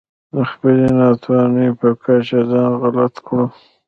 د 0.33 0.35
خپلې 0.51 0.87
ناتوانۍ 0.99 1.69
په 1.79 1.89
کچه 2.03 2.39
ځان 2.51 2.71
غلط 2.81 3.15
کړو. 3.25 3.45